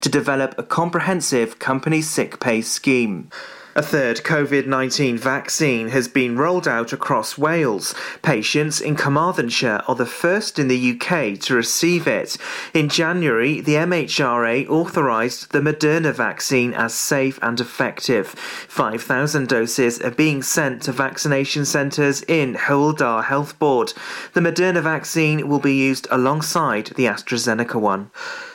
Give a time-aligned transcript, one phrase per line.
[0.00, 3.30] to develop a comprehensive company sick pay scheme.
[3.78, 7.94] A third COVID 19 vaccine has been rolled out across Wales.
[8.22, 12.36] Patients in Carmarthenshire are the first in the UK to receive it.
[12.74, 18.30] In January, the MHRA authorised the Moderna vaccine as safe and effective.
[18.30, 23.92] 5,000 doses are being sent to vaccination centres in Hywel Health Board.
[24.32, 28.10] The Moderna vaccine will be used alongside the AstraZeneca one.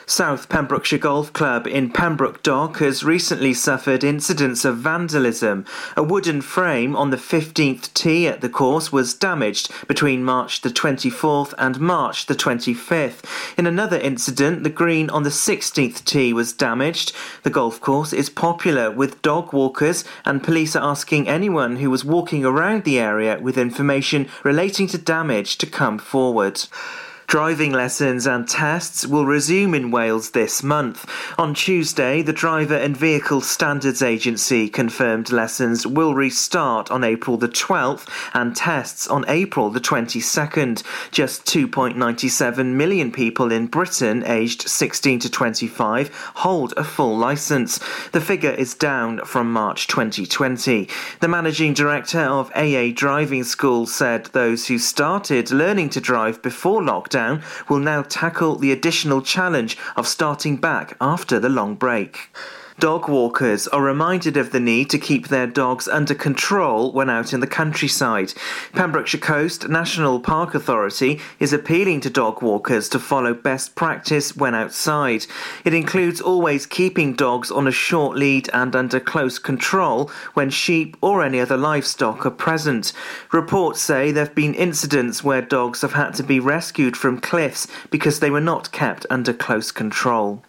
[0.06, 5.64] South Pembrokeshire Golf Club in Pembroke Dock has recently suffered incidents of vandalism.
[5.96, 10.68] A wooden frame on the 15th tee at the course was damaged between March the
[10.68, 13.24] 24th and March the 25th.
[13.56, 17.14] In another incident, the green on the 16th tee was damaged.
[17.42, 22.04] The golf course is popular with dog walkers, and police are asking anyone who was
[22.04, 26.60] walking around the area with information relating to damage to come forward.
[27.26, 31.10] Driving lessons and tests will resume in Wales this month.
[31.38, 37.48] On Tuesday, the Driver and Vehicle Standards Agency confirmed lessons will restart on April the
[37.48, 40.82] 12th and tests on April the 22nd.
[41.10, 47.80] Just 2.97 million people in Britain aged 16 to 25 hold a full licence.
[48.12, 50.88] The figure is down from March 2020.
[51.20, 56.82] The managing director of AA Driving School said those who started learning to drive before
[56.82, 62.30] lockdown lockdown will now tackle the additional challenge of starting back after the long break.
[62.80, 67.32] Dog walkers are reminded of the need to keep their dogs under control when out
[67.32, 68.34] in the countryside.
[68.72, 74.56] Pembrokeshire Coast National Park Authority is appealing to dog walkers to follow best practice when
[74.56, 75.24] outside.
[75.64, 80.96] It includes always keeping dogs on a short lead and under close control when sheep
[81.00, 82.92] or any other livestock are present.
[83.32, 87.68] Reports say there have been incidents where dogs have had to be rescued from cliffs
[87.90, 90.42] because they were not kept under close control.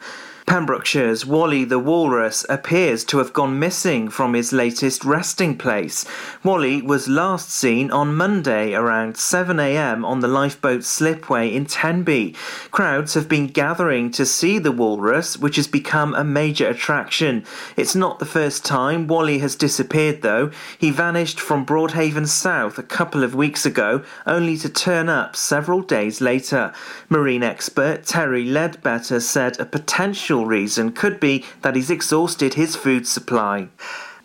[0.46, 6.06] Pembrokeshire's Wally the Walrus appears to have gone missing from his latest resting place.
[6.44, 12.36] Wally was last seen on Monday around 7am on the lifeboat slipway in Tenby.
[12.70, 17.44] Crowds have been gathering to see the walrus, which has become a major attraction.
[17.76, 20.52] It's not the first time Wally has disappeared, though.
[20.78, 25.82] He vanished from Broadhaven South a couple of weeks ago, only to turn up several
[25.82, 26.72] days later.
[27.10, 33.06] Marine expert Terry Ledbetter said a potential reason could be that he's exhausted his food
[33.06, 33.68] supply.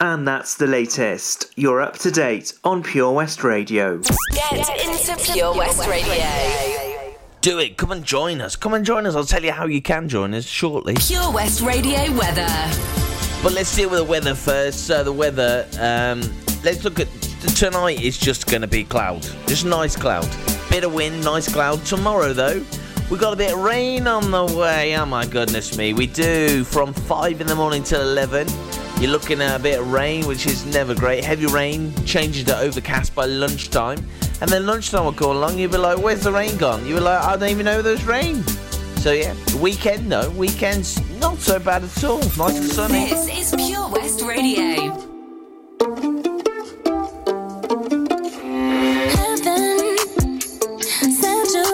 [0.00, 1.52] And that's the latest.
[1.56, 4.00] You're up to date on Pure West Radio.
[4.32, 7.10] Get into Pure West Radio.
[7.42, 7.76] Do it.
[7.76, 8.56] Come and join us.
[8.56, 9.14] Come and join us.
[9.14, 10.94] I'll tell you how you can join us shortly.
[10.94, 12.48] Pure West Radio weather.
[13.42, 14.86] But let's deal with the weather first.
[14.86, 16.22] So the weather, um,
[16.64, 17.08] let's look at
[17.54, 19.22] tonight is just going to be cloud.
[19.46, 20.28] Just nice cloud.
[20.70, 21.84] Bit of wind, nice cloud.
[21.84, 22.64] Tomorrow though,
[23.10, 24.96] We've got a bit of rain on the way.
[24.96, 26.62] Oh my goodness me, we do.
[26.62, 28.46] From 5 in the morning till 11,
[29.00, 31.24] you're looking at a bit of rain, which is never great.
[31.24, 33.98] Heavy rain changes to overcast by lunchtime.
[34.40, 36.86] And then lunchtime will come along, you'll be like, where's the rain gone?
[36.86, 38.44] You'll be like, I don't even know there's rain.
[38.98, 42.20] So yeah, weekend though, weekend's not so bad at all.
[42.20, 43.10] Nice and sunny.
[43.10, 45.06] This is Pure West Radio.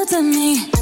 [0.06, 0.75] To me.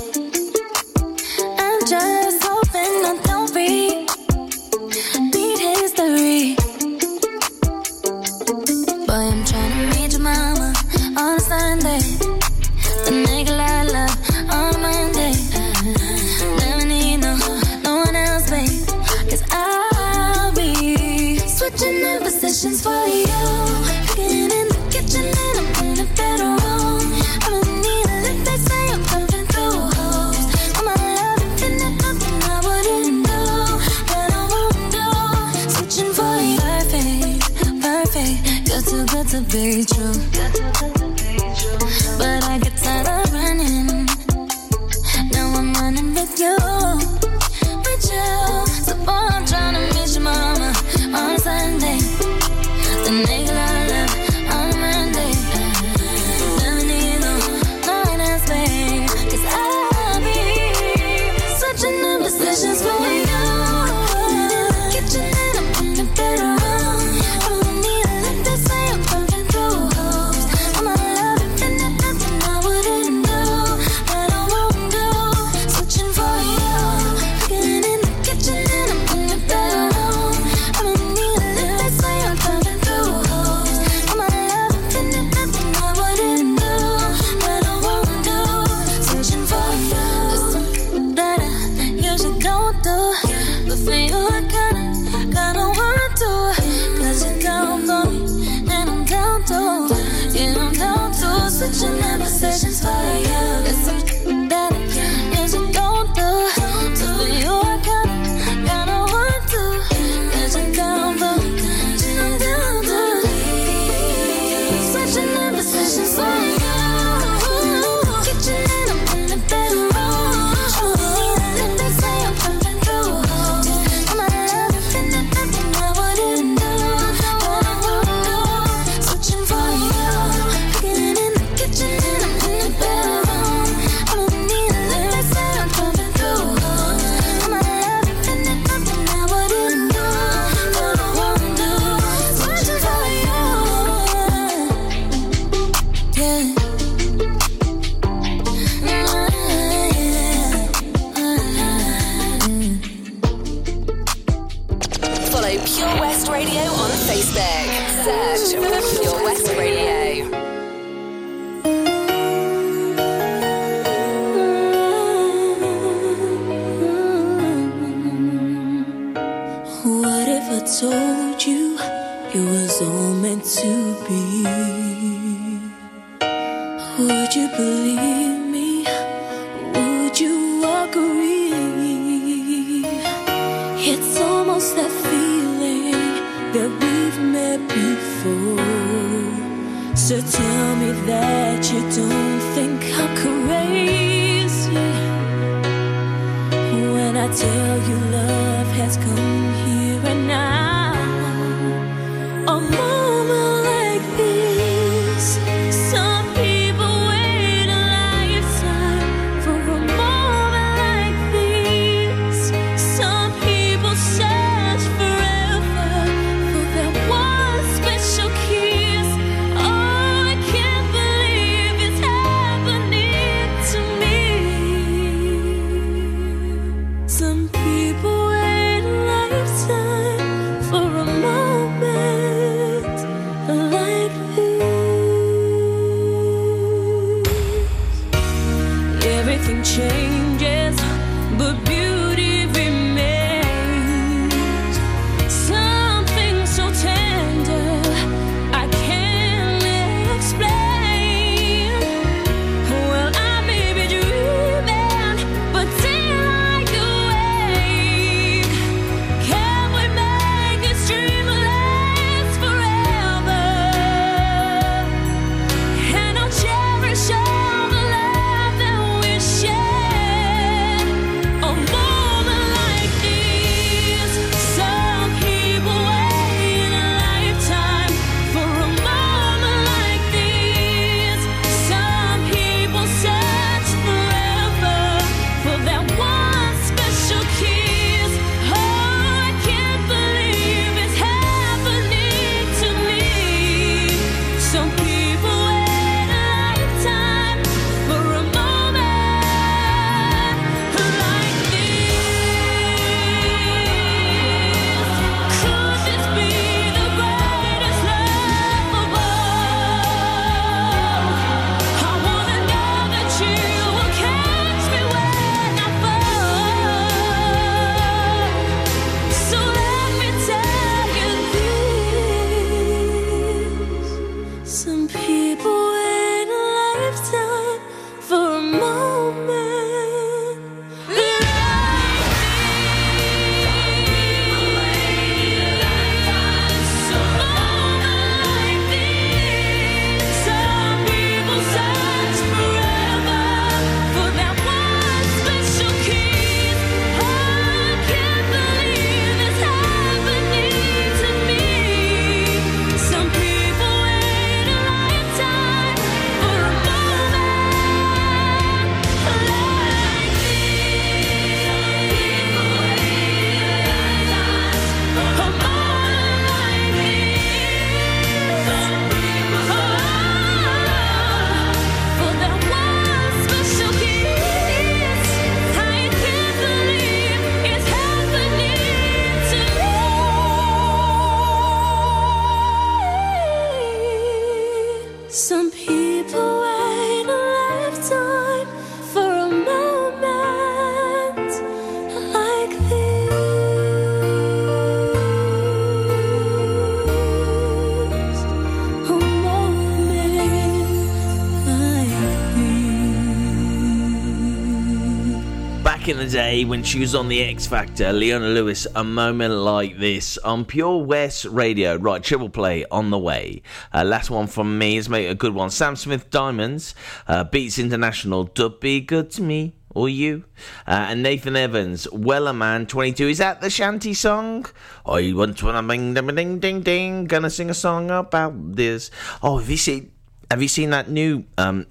[406.45, 410.85] When she was on the X Factor, Leona Lewis, a moment like this on Pure
[410.85, 411.77] West Radio.
[411.77, 413.43] Right, triple play on the way.
[413.73, 415.51] Uh, last one from me is make a good one.
[415.51, 416.75] Sam Smith Diamonds,
[417.09, 420.25] uh, Beats International, Dub Be Good to Me or you.
[420.67, 423.09] Uh, and Nathan Evans, Wellerman 22.
[423.09, 424.47] Is that the shanty song?
[424.85, 427.05] I want to bing ding ding ding ding.
[427.07, 428.91] Gonna sing a song about this.
[429.23, 429.93] Oh, have you seen?
[430.31, 431.67] Have you seen that new um,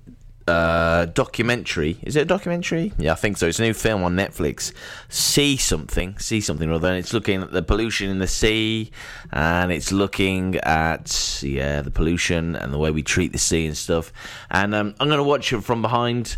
[0.48, 1.98] uh, documentary.
[2.04, 2.94] Is it a documentary?
[2.98, 3.48] Yeah, I think so.
[3.48, 4.74] It's a new film on Netflix.
[5.10, 6.90] See something, see something rather.
[6.90, 8.92] And it's looking at the pollution in the sea,
[9.32, 13.78] and it's looking at yeah the pollution and the way we treat the sea and
[13.78, 14.12] stuff.
[14.50, 16.38] And um, I'm going to watch it from behind.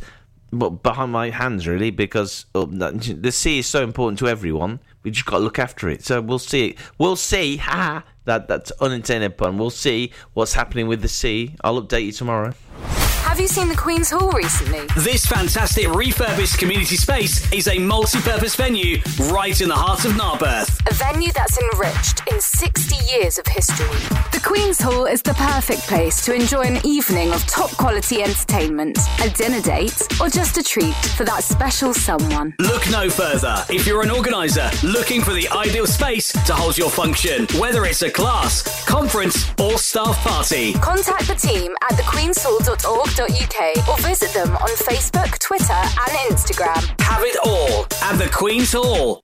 [0.51, 4.79] But behind my hands, really, because oh, the sea is so important to everyone.
[5.03, 6.05] We just got to look after it.
[6.05, 6.77] So we'll see.
[6.97, 7.57] We'll see.
[7.57, 8.03] Ha!
[8.24, 9.57] That that's unintended pun.
[9.57, 11.55] We'll see what's happening with the sea.
[11.62, 12.53] I'll update you tomorrow.
[13.25, 14.86] Have you seen the Queen's Hall recently?
[14.98, 19.01] This fantastic refurbished community space is a multi purpose venue
[19.32, 20.79] right in the heart of Narberth.
[20.89, 21.14] A venue
[21.55, 23.88] that's enriched in 60 years of history.
[24.31, 28.97] The Queen's Hall is the perfect place to enjoy an evening of top quality entertainment,
[29.24, 32.55] a dinner date, or just a treat for that special someone.
[32.59, 36.89] Look no further if you're an organiser looking for the ideal space to hold your
[36.89, 40.74] function, whether it's a class, conference, or staff party.
[40.74, 47.01] Contact the team at thequeenshall.org.uk or visit them on Facebook, Twitter, and Instagram.
[47.01, 49.24] Have it all at the Queen's Hall.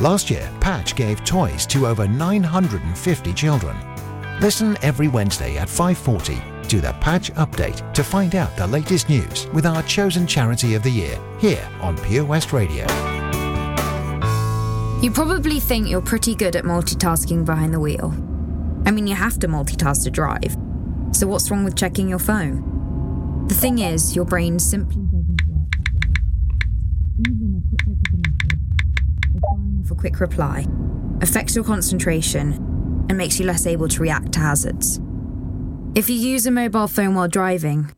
[0.00, 3.76] Last year, Patch gave toys to over 950 children.
[4.40, 9.46] Listen every Wednesday at 5:40 to the Patch Update to find out the latest news
[9.52, 12.86] with our chosen charity of the year here on Pure West Radio.
[15.00, 18.12] You probably think you're pretty good at multitasking behind the wheel.
[18.86, 20.56] I mean, you have to multitask to drive.
[21.12, 23.46] So what's wrong with checking your phone?
[23.46, 25.68] The thing is, your brain simply doesn't work.
[27.20, 28.64] Even a quick look at a message,
[29.94, 30.66] for quick reply,
[31.20, 32.52] affects your concentration
[33.08, 35.00] and makes you less able to react to hazards.
[35.94, 37.92] If you use a mobile phone while driving,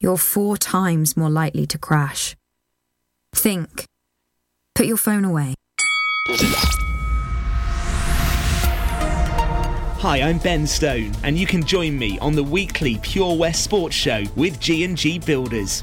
[0.00, 2.36] you're four times more likely to crash.
[3.34, 3.84] Think.
[4.74, 5.54] Put your phone away.
[10.00, 13.96] Hi, I'm Ben Stone, and you can join me on the weekly Pure West Sports
[13.96, 15.82] Show with G&G Builders.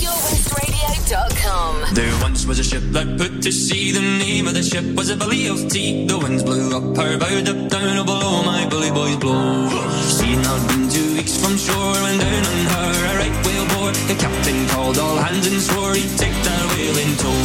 [1.11, 1.93] purewestradio.com.
[1.93, 3.91] There once was a ship that put to sea.
[3.91, 6.07] The name of the ship was a Billy of Tea.
[6.07, 9.69] The winds blew up her bow, up down oh, below my bully boys blow.
[10.15, 13.93] She not been two weeks from shore when down on her a right whale bore.
[14.07, 17.43] The captain called all hands and swore he'd take that whale in tow.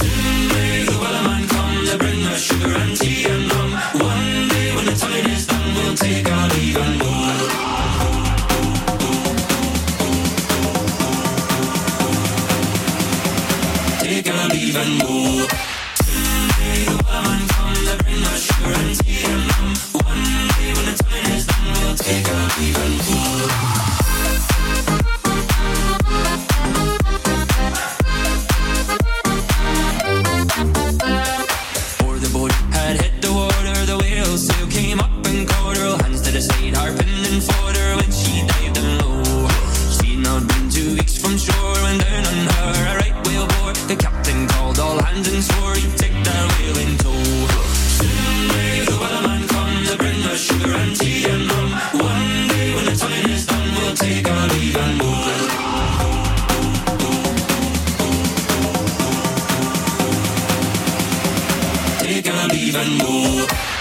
[0.00, 3.72] Soon may the wellerman come to bring us sugar and tea and rum.
[4.00, 7.11] One day when the tide is done, we'll take our leave and go.
[14.82, 15.46] And.
[16.02, 19.22] Someday the wellerman come to bring us sugar and tea.
[19.94, 22.26] One day when the time is done, we'll take
[54.02, 54.48] Take a
[62.48, 63.71] leave and move.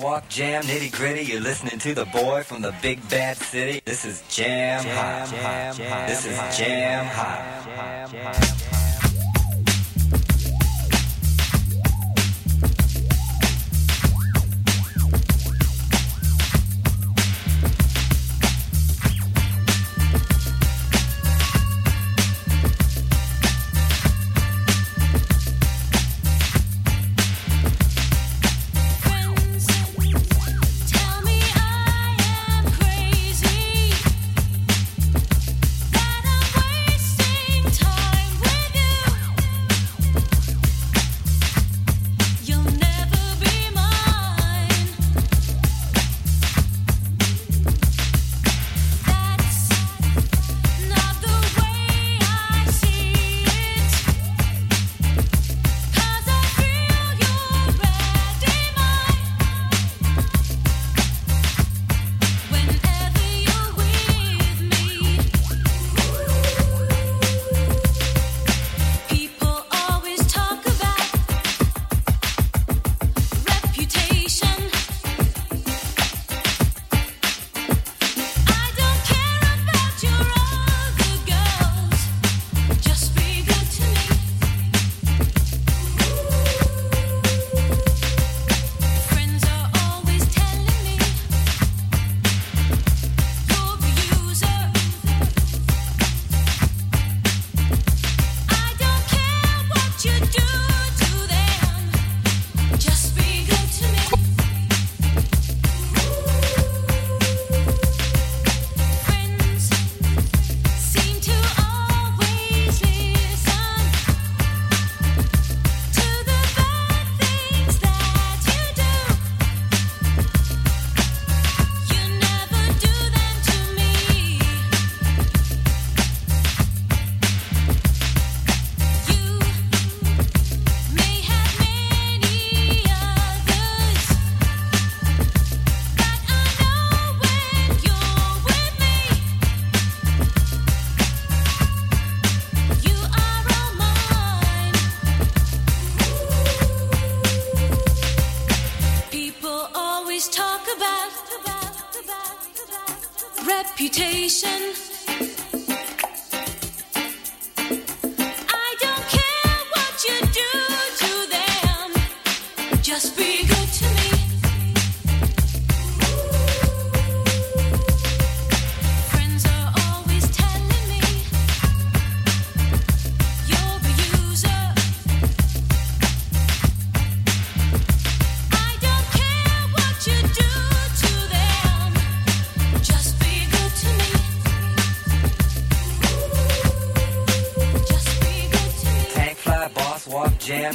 [0.00, 1.22] Walk, jam, nitty gritty.
[1.22, 3.80] You're listening to the boy from the big bad city.
[3.84, 5.76] This is Jam, Hot.
[6.06, 8.10] This is Jam Hot.
[8.12, 8.59] nitty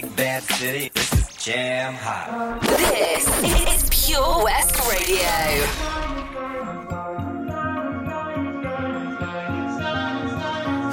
[0.00, 0.90] Big bad city.
[0.92, 2.60] This is Jam Hot.
[2.62, 3.24] This
[3.70, 5.34] is Pure West Radio.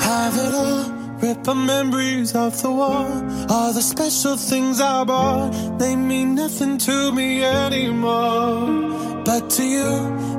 [0.07, 0.83] Have it all,
[1.19, 3.07] rip the memories of the war.
[3.49, 9.23] All the special things I bought, they mean nothing to me anymore.
[9.25, 9.93] But to you,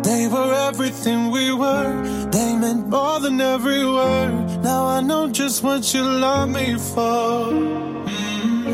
[0.05, 1.93] they were everything we were.
[2.31, 4.63] They meant more than every word.
[4.63, 7.92] Now I know just what you love me for.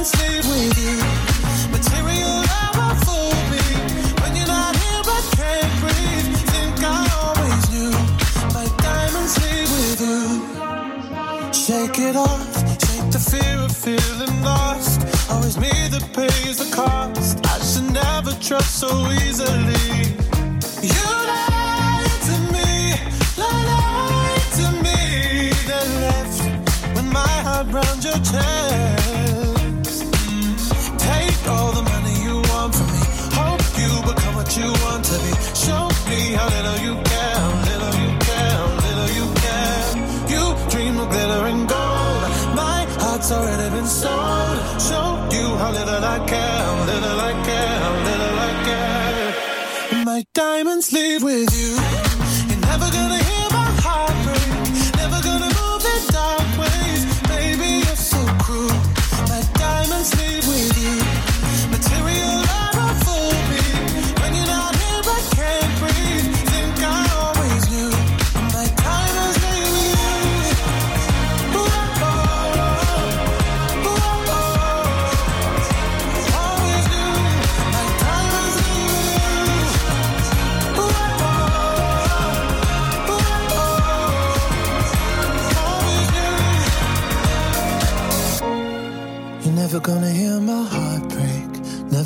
[0.00, 0.96] diamonds leave with you.
[1.70, 3.60] Material never fooled me.
[4.22, 6.36] When you're not here, I can't breathe.
[6.52, 7.92] Think I always knew.
[8.54, 11.52] My diamonds leave with you.
[11.52, 12.54] Shake it off.
[12.80, 15.02] Shake the fear of feeling lost.
[15.30, 17.44] Always me that pays the cost.
[17.46, 20.16] I should never trust so easily.
[20.80, 22.94] You lied to me,
[23.36, 29.29] lied to me, then left with my heart round your chest.
[50.88, 51.76] Leave with you.
[52.48, 53.09] You're never gonna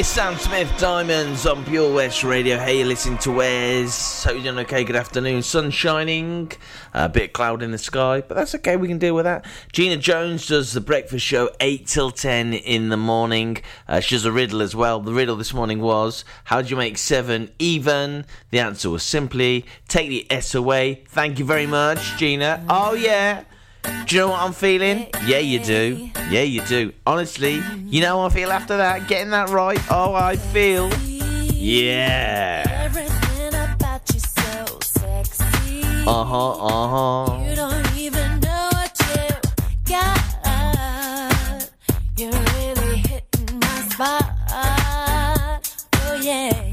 [0.00, 2.56] It's Sam Smith Diamonds on Pure West Radio.
[2.56, 4.24] Hey, you're listening to Wes.
[4.24, 4.82] Hope you're doing okay.
[4.82, 5.42] Good afternoon.
[5.42, 6.50] Sun shining,
[6.94, 8.78] a bit cloud in the sky, but that's okay.
[8.78, 9.44] We can deal with that.
[9.74, 13.58] Gina Jones does the breakfast show 8 till 10 in the morning.
[13.86, 15.00] Uh, she does a riddle as well.
[15.00, 18.24] The riddle this morning was How do you make 7 even?
[18.52, 21.02] The answer was simply take the S away.
[21.08, 22.64] Thank you very much, Gina.
[22.70, 23.44] Oh, yeah.
[23.82, 25.08] Do you know what I'm feeling?
[25.24, 26.10] Yeah, you do.
[26.30, 26.92] Yeah, you do.
[27.06, 29.06] Honestly, you know how I feel after that?
[29.08, 29.80] Getting that right?
[29.90, 30.90] Oh, I feel.
[31.52, 32.64] Yeah.
[32.68, 35.82] Everything about you so sexy.
[36.06, 37.44] Uh huh, uh huh.
[37.48, 39.28] You don't even know what you
[39.84, 41.70] got.
[42.16, 44.24] You're really hitting my spot.
[44.52, 46.69] Oh yeah,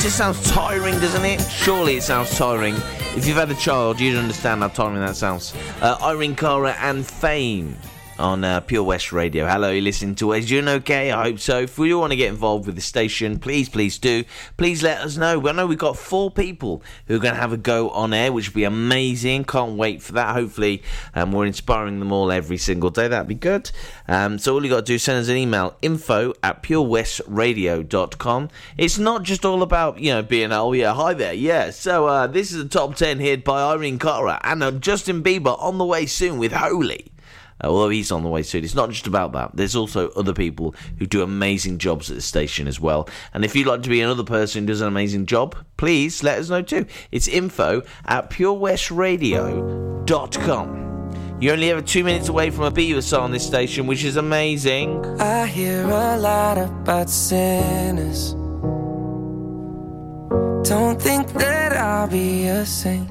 [0.00, 1.40] just sounds tiring, doesn't it?
[1.42, 2.74] Surely it sounds tiring.
[3.16, 5.54] If you've had a child, you'd understand how tiring that sounds.
[5.82, 7.76] Uh, Irene Cara and Fame
[8.20, 9.46] on uh, Pure West Radio.
[9.46, 10.46] Hello, you listening to us?
[10.46, 11.10] Doing okay?
[11.10, 11.60] I hope so.
[11.60, 14.24] If you want to get involved with the station, please, please do.
[14.56, 15.48] Please let us know.
[15.48, 18.32] I know we've got four people who are going to have a go on air,
[18.32, 19.44] which will be amazing.
[19.44, 20.34] Can't wait for that.
[20.34, 20.82] Hopefully,
[21.14, 23.08] um, we're inspiring them all every single day.
[23.08, 23.70] That'd be good.
[24.06, 28.48] Um, so all you got to do is send us an email info at purewestradio.com.
[28.76, 31.32] It's not just all about, you know, being, oh, yeah, hi there.
[31.32, 31.70] Yeah.
[31.70, 35.58] So uh, this is a top 10 hit by Irene Cara and uh, Justin Bieber
[35.60, 37.10] on the way soon with Holy.
[37.62, 38.64] Uh, although he's on the way soon.
[38.64, 39.50] It's not just about that.
[39.54, 43.08] There's also other people who do amazing jobs at the station as well.
[43.32, 46.38] And if you'd like to be another person who does an amazing job, please let
[46.38, 46.86] us know too.
[47.10, 50.80] It's info at purewestradio.com.
[51.40, 55.02] You're only ever two minutes away from a song on this station, which is amazing.
[55.18, 58.34] I hear a lot about sinners.
[60.68, 63.10] Don't think that I'll be a saint.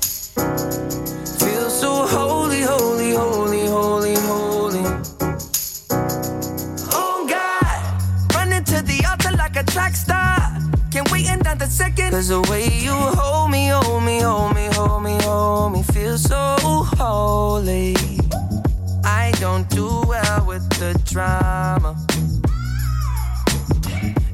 [11.71, 12.11] Wait second.
[12.11, 16.17] Cause the way you hold me, hold me, hold me, hold me, hold me, feel
[16.17, 16.55] so
[16.97, 17.95] holy.
[19.03, 21.95] I don't do well with the drama.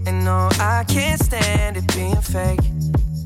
[0.06, 2.60] And no, I can't stand it being fake.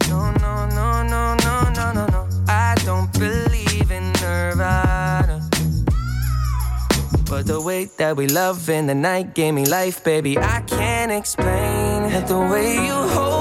[0.09, 2.27] No, no, no, no, no, no, no, no.
[2.47, 5.47] I don't believe in Nirvana.
[7.29, 10.37] But the way that we love in the night gave me life, baby.
[10.37, 13.40] I can't explain that the way you hold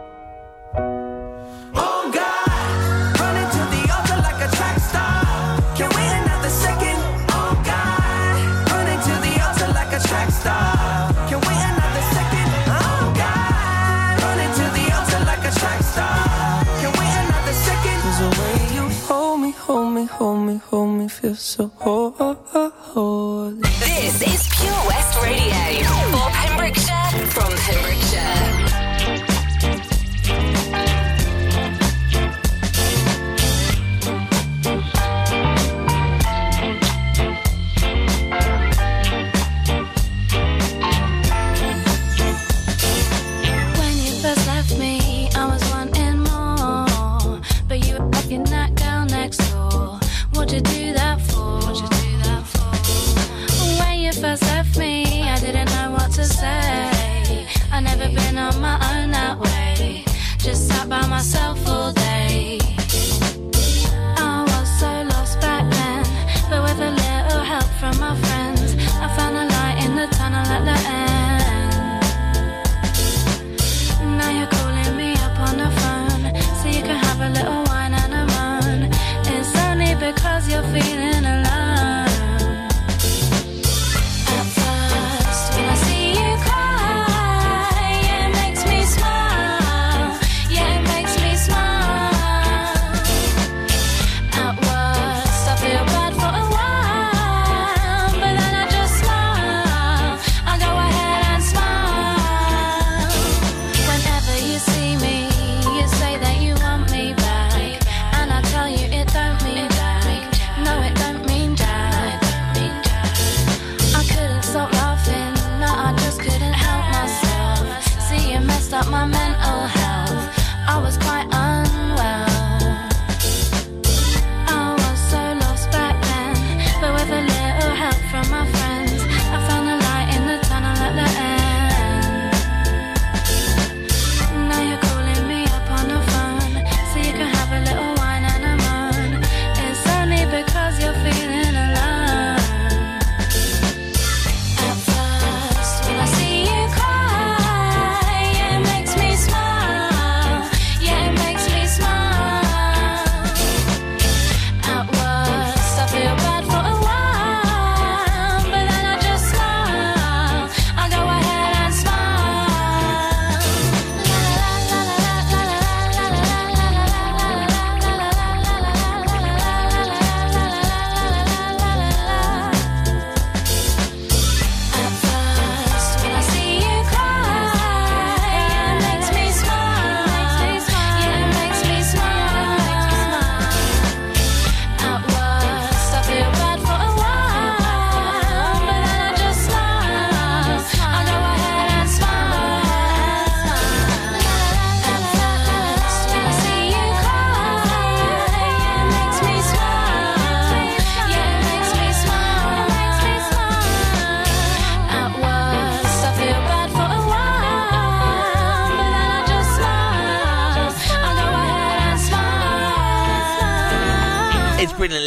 [20.69, 23.61] Hold me, feel so holy.
[23.61, 28.00] This is Pure West Radio for Pembrokeshire from Pembrokeshire.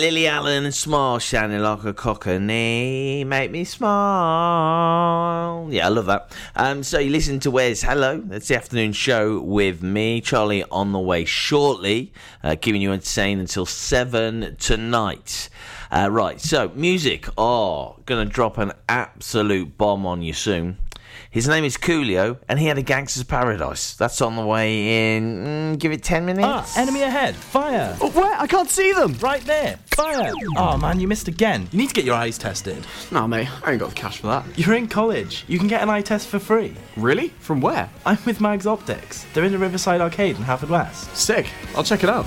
[0.04, 3.24] Lily Allen Smile shining like a cockney.
[3.24, 4.06] Make me smile.
[5.70, 6.30] Yeah, I love that.
[6.54, 8.20] Um, so you listen to Where's Hello.
[8.22, 13.40] That's the afternoon show with me, Charlie, on the way shortly, uh, keeping you entertained
[13.40, 15.48] until 7 tonight.
[15.90, 17.26] Uh, right, so music.
[17.38, 20.76] Oh, gonna drop an absolute bomb on you soon.
[21.34, 23.94] His name is Coolio, and he had a Gangster's Paradise.
[23.94, 25.44] That's on the way in.
[25.44, 26.46] Mm, give it 10 minutes.
[26.46, 27.34] Ah, enemy ahead.
[27.34, 27.96] Fire.
[28.00, 28.40] Oh, where?
[28.40, 29.14] I can't see them.
[29.14, 29.80] Right there.
[29.86, 30.32] Fire.
[30.56, 31.66] Oh, man, you missed again.
[31.72, 32.86] You need to get your eyes tested.
[33.10, 34.44] Nah, mate, I ain't got the cash for that.
[34.56, 35.44] You're in college.
[35.48, 36.72] You can get an eye test for free.
[36.96, 37.30] Really?
[37.40, 37.90] From where?
[38.06, 39.26] I'm with Mags Optics.
[39.34, 41.16] They're in the Riverside Arcade in Haverfordwest.
[41.16, 41.48] Sick.
[41.74, 42.26] I'll check it out.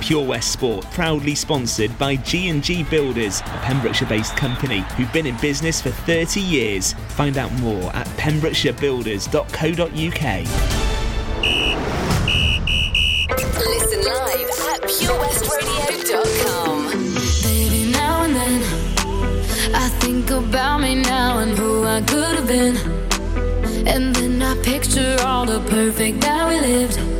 [0.00, 5.80] Pure West Sport, proudly sponsored by G&G Builders, a Pembrokeshire-based company who've been in business
[5.80, 6.92] for 30 years.
[7.10, 10.46] Find out more at pembrokeshirebuilders.co.uk.
[13.56, 16.86] Listen live at purewestradio.com.
[17.42, 18.62] Baby, now and then
[19.74, 22.76] I think about me now and who I could have been.
[23.86, 27.19] And then I picture all the perfect that we lived.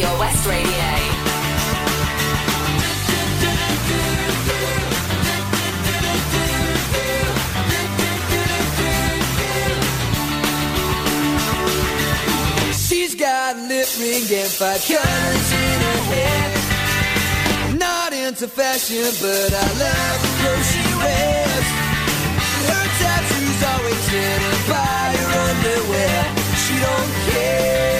[0.00, 0.88] Pure West Radio.
[12.72, 17.76] She's got lip ring and five colors in her hair.
[17.76, 21.66] Not into fashion, but I love the clothes she wears.
[22.72, 26.24] Her tattoos always hidden by her underwear.
[26.56, 27.99] She don't care.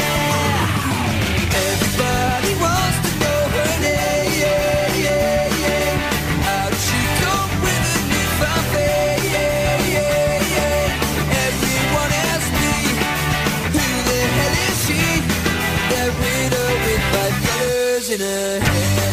[18.11, 19.11] In her hair.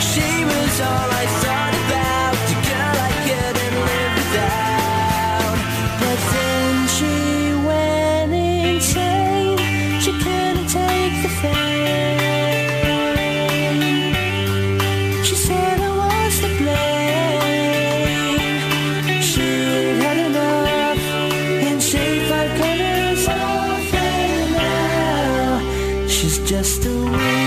[0.00, 1.10] She was all
[26.46, 27.45] just a widow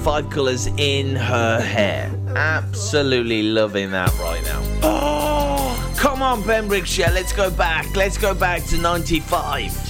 [0.00, 2.10] five colours in her hair.
[2.34, 4.62] Absolutely loving that right now.
[4.82, 7.94] Oh, come on, Pembrokeshire, let's go back.
[7.94, 9.89] Let's go back to 95.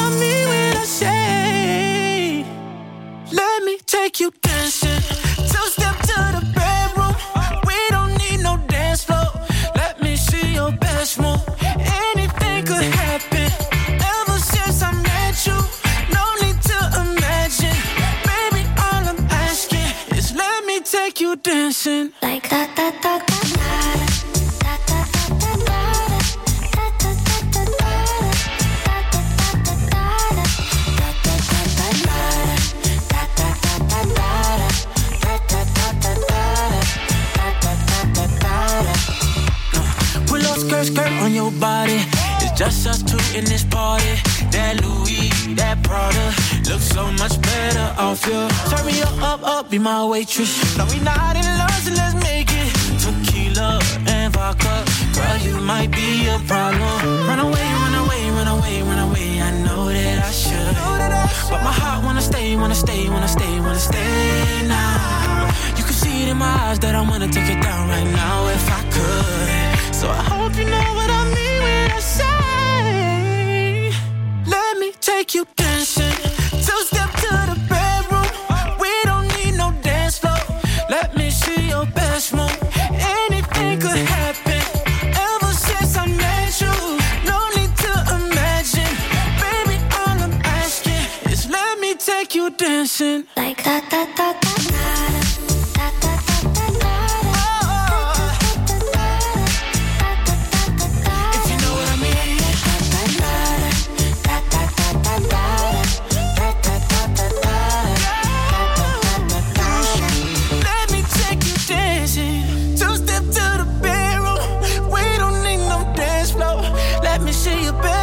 [50.37, 50.70] be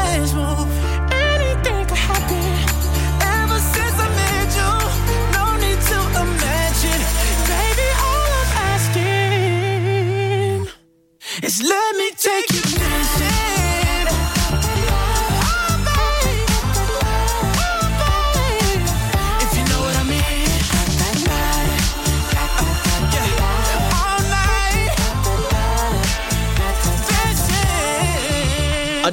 [0.09, 0.98] see your best move.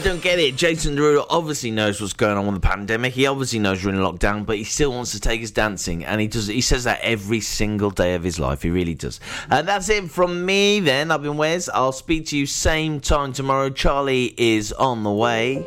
[0.05, 0.55] Don't get it.
[0.55, 3.15] Jason Derulo obviously knows what's going on with the pandemic.
[3.15, 6.21] He obviously knows we're in lockdown, but he still wants to take his dancing, and
[6.21, 6.45] he does.
[6.45, 8.61] He says that every single day of his life.
[8.61, 9.19] He really does.
[9.49, 10.79] And that's it from me.
[10.79, 11.69] Then I've been Wes.
[11.69, 13.71] I'll speak to you same time tomorrow.
[13.71, 15.65] Charlie is on the way.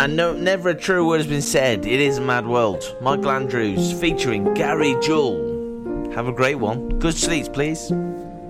[0.00, 1.86] And no, never a true word has been said.
[1.86, 2.96] It is a mad world.
[3.00, 6.12] Michael Andrews featuring Gary Jules.
[6.16, 6.88] Have a great one.
[6.98, 7.92] Good sleeps, please.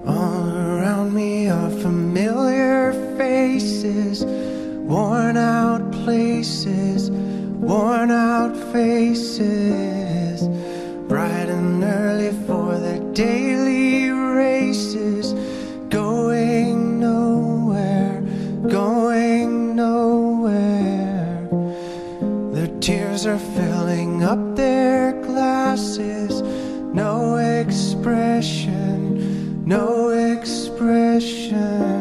[0.07, 1.71] All around me are
[3.31, 4.25] faces,
[4.93, 7.11] worn out places,
[7.71, 10.49] worn out faces.
[11.09, 15.33] Bright and early for the daily races,
[15.89, 18.21] going nowhere,
[18.69, 21.49] going nowhere.
[22.55, 26.43] Their tears are filling up their glasses,
[27.05, 28.99] no expression,
[29.65, 32.01] no expression.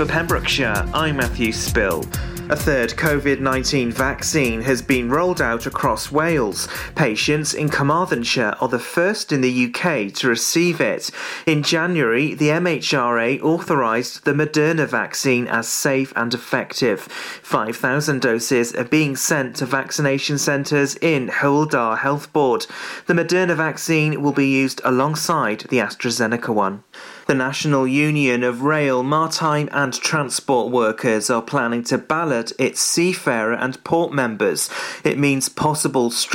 [0.00, 2.06] for Pembrokeshire, I'm Matthew Spill.
[2.48, 6.68] A third COVID 19 vaccine has been rolled out across Wales.
[6.94, 11.10] Patients in Carmarthenshire are the first in the UK to receive it.
[11.44, 17.00] In January, the MHRA authorised the Moderna vaccine as safe and effective.
[17.02, 22.64] 5,000 doses are being sent to vaccination centres in Hywel Health Board.
[23.06, 26.84] The Moderna vaccine will be used alongside the AstraZeneca one.
[27.30, 33.52] The National Union of Rail, Maritime and Transport Workers are planning to ballot its seafarer
[33.52, 34.68] and port members.
[35.04, 36.10] It means possible